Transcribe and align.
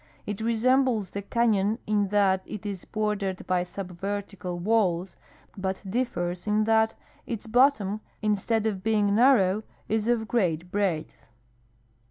It 0.25 0.41
resembles 0.41 1.11
the 1.11 1.21
cafion 1.21 1.77
in 1.85 2.07
that 2.07 2.41
it 2.47 2.65
is 2.65 2.85
bordered 2.85 3.45
by 3.45 3.63
subvertical 3.63 4.57
walls, 4.57 5.15
but 5.55 5.83
diflers 5.85 6.47
in 6.47 6.63
that 6.63 6.95
its 7.27 7.45
bottom 7.45 8.01
instead 8.19 8.65
of 8.65 8.81
being 8.81 9.13
narrow 9.13 9.61
is 9.87 10.07
of 10.07 10.27
great 10.27 10.71
breadth. 10.71 11.27